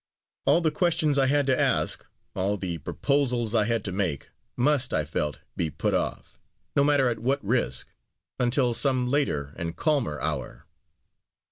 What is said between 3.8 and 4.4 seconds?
to make,